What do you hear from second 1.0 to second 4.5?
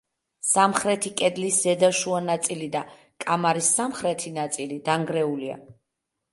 კედლის ზედა შუა ნაწილი და კამარის სამხრეთი